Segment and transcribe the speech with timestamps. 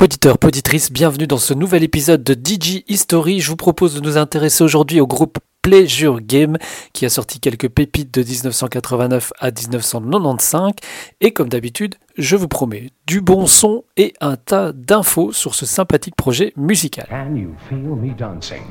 [0.00, 3.40] Poditeur, poditrice, bienvenue dans ce nouvel épisode de DJ History.
[3.40, 6.56] Je vous propose de nous intéresser aujourd'hui au groupe Pleasure Game
[6.94, 10.72] qui a sorti quelques pépites de 1989 à 1995
[11.20, 15.66] et comme d'habitude, je vous promets du bon son et un tas d'infos sur ce
[15.66, 17.06] sympathique projet musical.
[17.10, 18.62] Can you feel me dancing?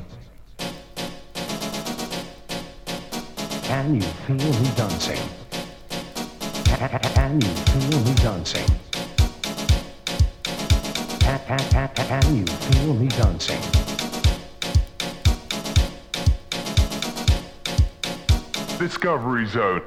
[3.67, 5.21] Can you feel me dancing?
[7.13, 8.88] Can you feel me dancing?
[11.29, 13.61] You feel me dancing?
[18.79, 19.83] Discovery Zone.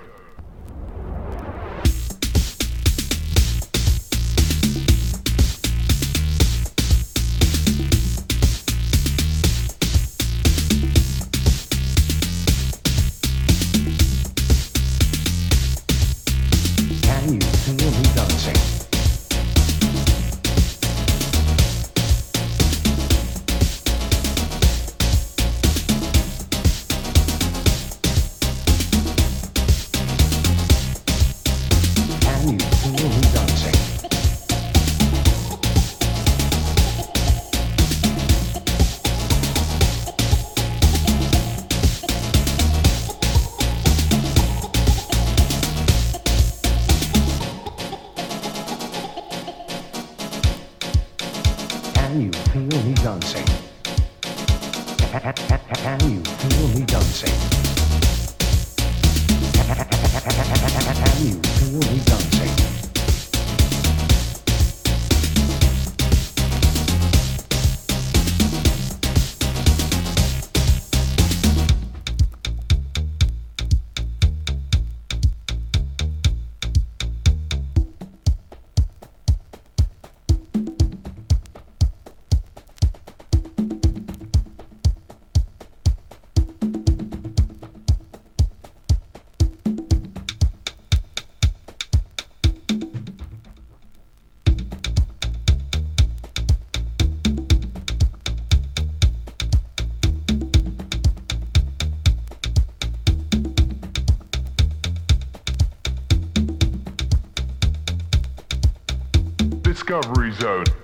[109.93, 110.82] Discovery Zone.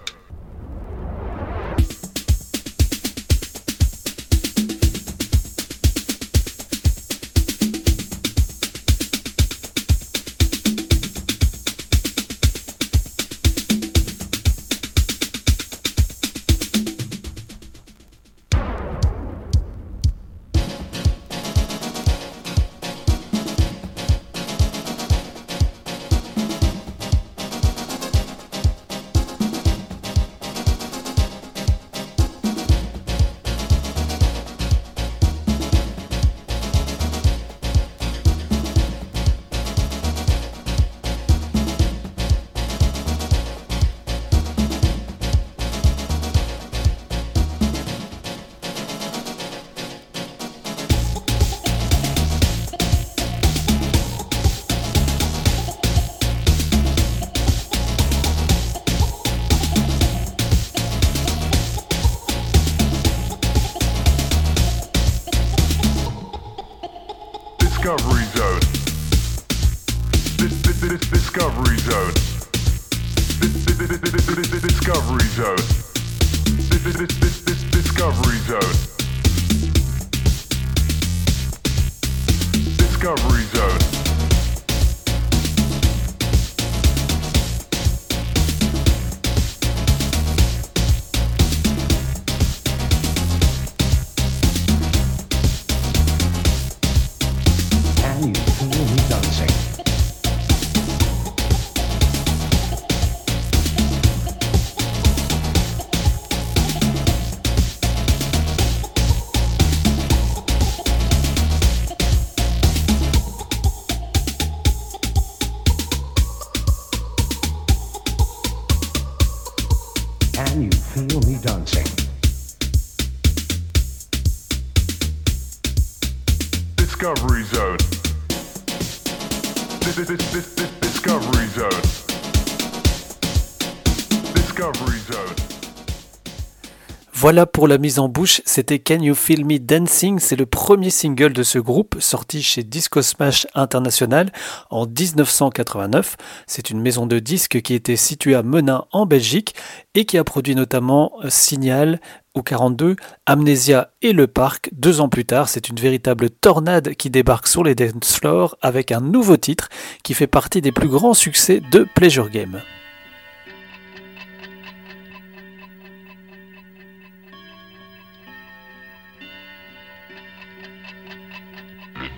[137.29, 140.89] Voilà pour la mise en bouche, c'était Can You Feel Me Dancing, c'est le premier
[140.89, 144.33] single de ce groupe sorti chez Disco Smash International
[144.71, 146.17] en 1989.
[146.47, 149.55] C'est une maison de disques qui était située à Menin en Belgique
[149.95, 152.01] et qui a produit notamment Signal
[152.35, 152.97] ou 42,
[153.27, 154.71] Amnesia et Le Parc.
[154.73, 158.91] Deux ans plus tard, c'est une véritable tornade qui débarque sur les dance floors avec
[158.91, 159.69] un nouveau titre
[160.03, 162.63] qui fait partie des plus grands succès de Pleasure Game.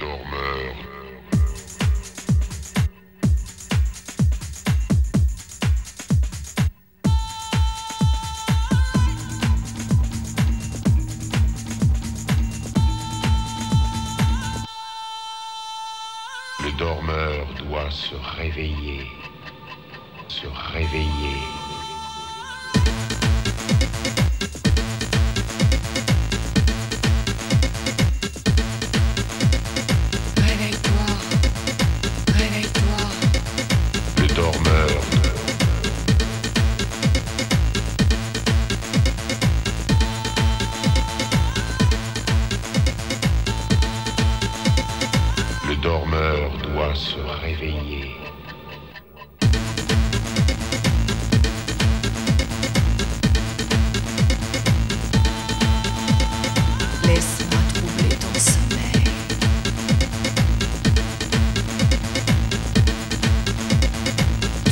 [0.01, 0.40] Le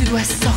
[0.08, 0.47] dois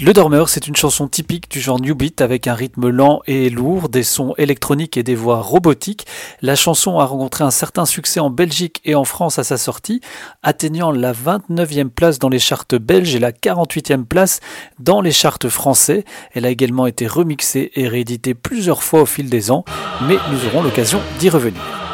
[0.00, 3.50] Le Dormeur, c'est une chanson typique du genre New Beat avec un rythme lent et
[3.50, 6.06] lourd, des sons électroniques et des voix robotiques.
[6.40, 10.00] La chanson a rencontré un certain succès en Belgique et en France à sa sortie,
[10.44, 14.38] atteignant la 29e place dans les chartes belges et la 48e place
[14.78, 16.04] dans les chartes français.
[16.32, 19.64] Elle a également été remixée et rééditée plusieurs fois au fil des ans,
[20.06, 21.87] mais nous aurons l'occasion d'y revenir.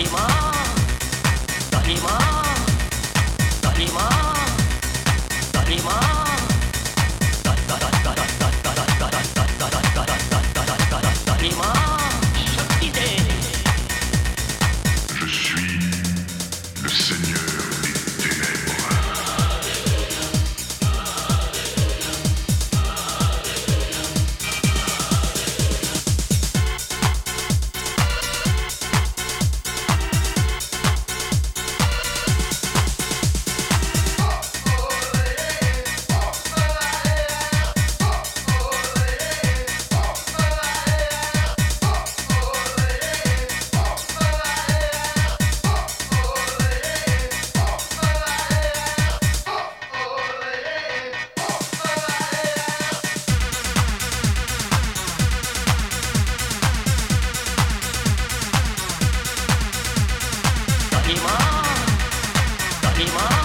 [0.00, 0.39] Je
[63.00, 63.39] Je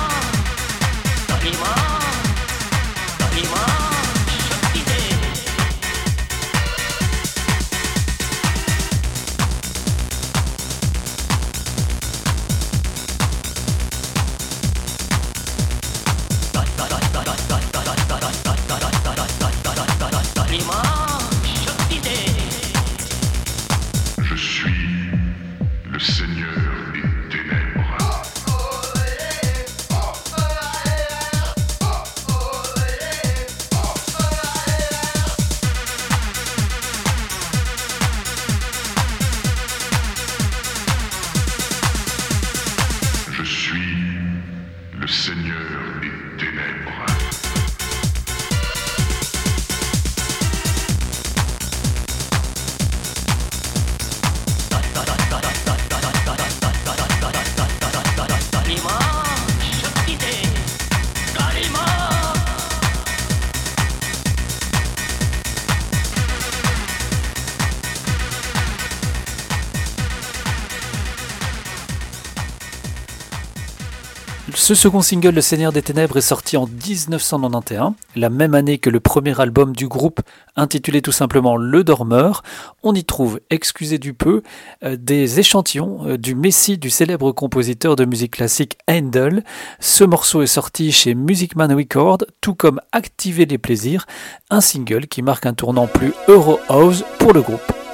[74.65, 78.89] Ce second single, Le Seigneur des Ténèbres, est sorti en 1991, la même année que
[78.89, 80.21] le premier album du groupe,
[80.55, 82.41] intitulé tout simplement Le Dormeur.
[82.81, 84.41] On y trouve, excusez du peu,
[84.83, 89.43] euh, des échantillons euh, du Messie du célèbre compositeur de musique classique Handel.
[89.79, 94.07] Ce morceau est sorti chez Music Man Record, tout comme Activer les plaisirs,
[94.49, 97.84] un single qui marque un tournant plus Euro House pour le groupe.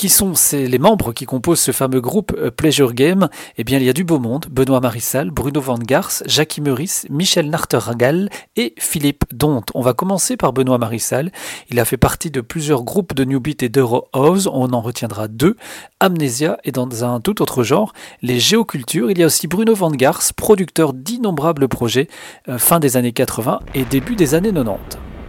[0.00, 3.28] Qui sont les membres qui composent ce fameux groupe euh, Pleasure Game
[3.58, 4.46] Eh bien, il y a du beau monde.
[4.50, 9.62] Benoît Marissal, Bruno Van Gars, Jackie Meurice, Michel Nartergal et Philippe Dont.
[9.74, 11.30] On va commencer par Benoît Marissal.
[11.68, 14.48] Il a fait partie de plusieurs groupes de New Beat et d'Euro House.
[14.50, 15.58] On en retiendra deux.
[16.00, 19.10] Amnesia et dans un tout autre genre, les géocultures.
[19.10, 22.08] Il y a aussi Bruno Van Gars, producteur d'innombrables projets
[22.48, 25.19] euh, fin des années 80 et début des années 90.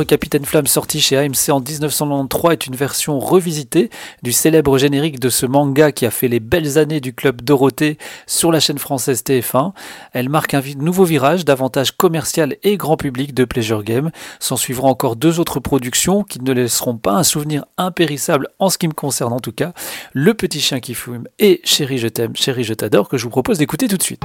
[0.00, 3.90] Capitaine Flamme sorti chez AMC en 1993 est une version revisitée
[4.22, 7.98] du célèbre générique de ce manga qui a fait les belles années du club Dorothée
[8.26, 9.72] sur la chaîne française TF1.
[10.12, 14.10] Elle marque un nouveau virage davantage commercial et grand public de Pleasure Game.
[14.40, 18.78] S'en suivront encore deux autres productions qui ne laisseront pas un souvenir impérissable en ce
[18.78, 19.72] qui me concerne en tout cas.
[20.14, 23.30] Le petit chien qui fume et Chérie je t'aime, chérie je t'adore que je vous
[23.30, 24.22] propose d'écouter tout de suite.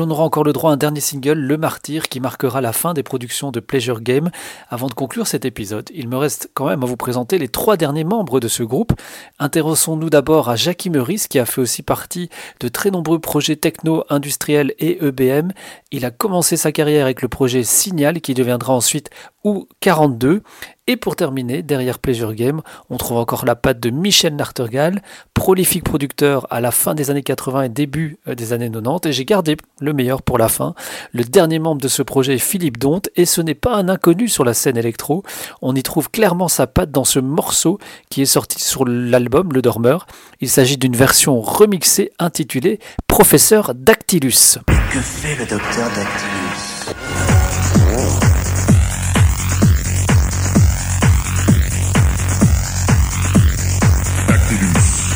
[0.00, 2.94] L'on aura encore le droit à un dernier single, Le Martyr, qui marquera la fin
[2.94, 4.30] des productions de Pleasure Game.
[4.70, 7.76] Avant de conclure cet épisode, il me reste quand même à vous présenter les trois
[7.76, 8.94] derniers membres de ce groupe.
[9.38, 14.04] Intéressons-nous d'abord à Jackie Meurice, qui a fait aussi partie de très nombreux projets techno,
[14.08, 15.52] industriels et EBM.
[15.92, 19.10] Il a commencé sa carrière avec le projet Signal, qui deviendra ensuite
[19.44, 20.42] ou 42.
[20.86, 25.02] Et pour terminer, derrière Pleasure Game, on trouve encore la patte de Michel Nartergal,
[25.34, 29.08] prolifique producteur à la fin des années 80 et début euh, des années 90.
[29.08, 30.74] Et j'ai gardé le meilleur pour la fin.
[31.12, 34.28] Le dernier membre de ce projet est Philippe Donte, et ce n'est pas un inconnu
[34.28, 35.22] sur la scène électro.
[35.62, 39.62] On y trouve clairement sa patte dans ce morceau qui est sorti sur l'album Le
[39.62, 40.06] Dormeur.
[40.40, 44.58] Il s'agit d'une version remixée intitulée Professeur Dactylus?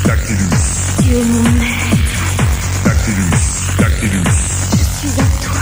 [0.04, 1.02] Dactylus.
[1.02, 2.04] Tu es mon maître,
[2.84, 4.24] Dactylus, Dactylus.
[4.72, 5.60] je suis toi.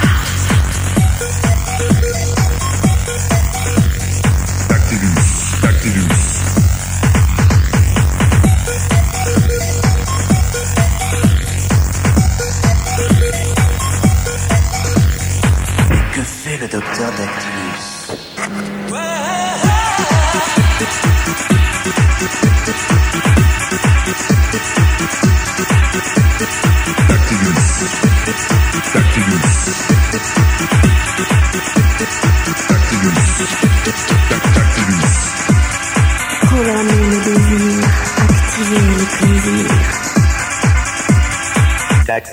[16.15, 17.13] Que fait le docteur.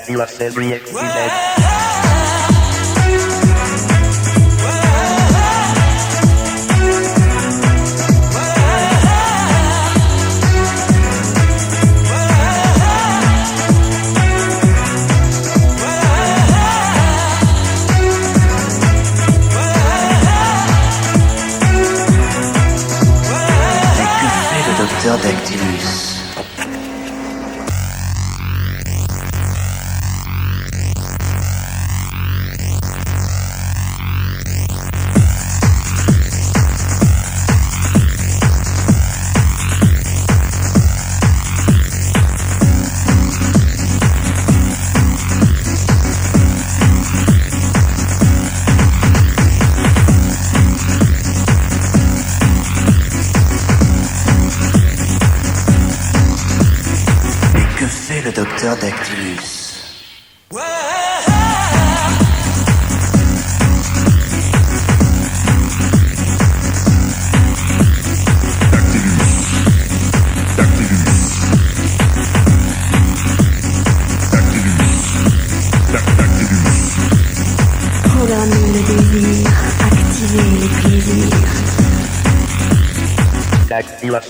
[0.08, 1.59] you have every.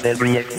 [0.02, 0.56] del proyecto.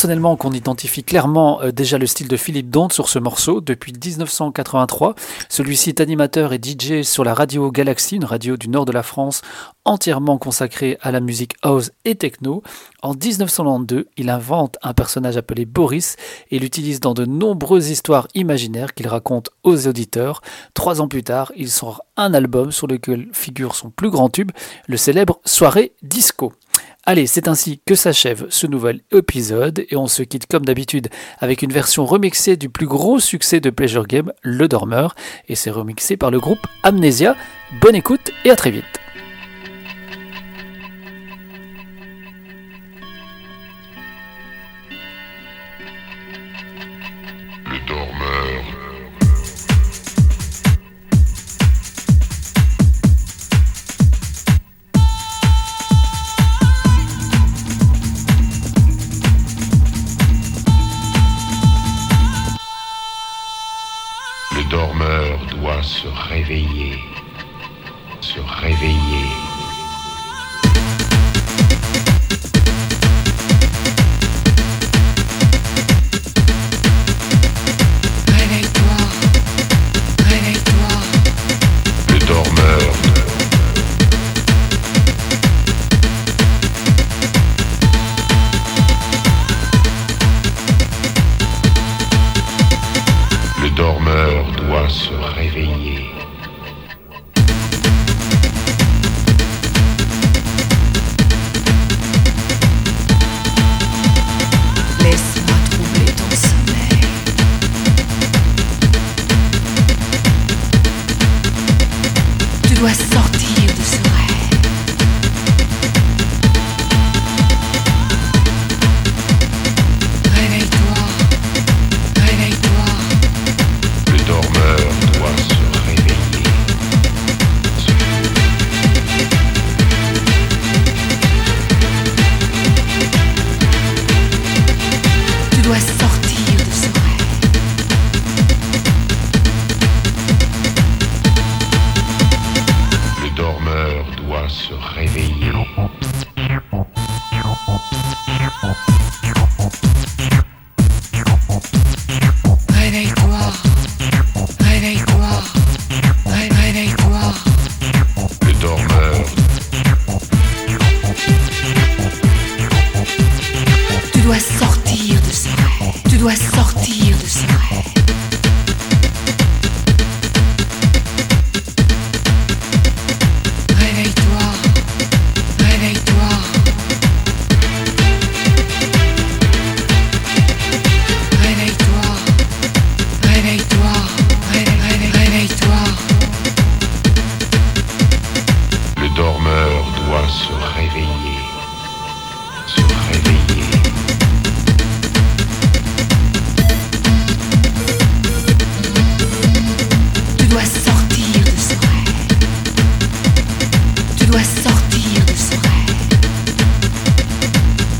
[0.00, 3.92] Personnellement qu'on identifie clairement euh, déjà le style de Philippe Donde sur ce morceau depuis
[3.92, 5.14] 1983.
[5.50, 9.02] Celui-ci est animateur et DJ sur la radio Galaxy, une radio du nord de la
[9.02, 9.42] France
[9.90, 12.62] entièrement consacrée à la musique house et techno.
[13.02, 16.14] En 1992, il invente un personnage appelé Boris
[16.52, 20.42] et l'utilise dans de nombreuses histoires imaginaires qu'il raconte aux auditeurs.
[20.74, 24.52] Trois ans plus tard, il sort un album sur lequel figure son plus grand tube,
[24.86, 26.52] le célèbre Soirée Disco.
[27.04, 31.08] Allez, c'est ainsi que s'achève ce nouvel épisode et on se quitte comme d'habitude
[31.40, 35.16] avec une version remixée du plus gros succès de Pleasure Game, Le Dormeur,
[35.48, 37.34] et c'est remixé par le groupe Amnesia.
[37.80, 39.09] Bonne écoute et à très vite.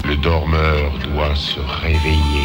[0.04, 2.39] Le dormeur doit se réveiller.